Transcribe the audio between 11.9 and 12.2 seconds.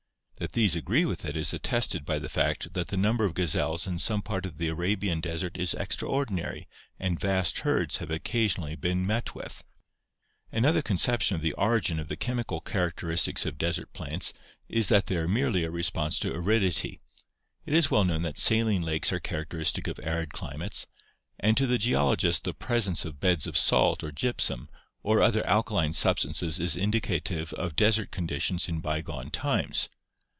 of the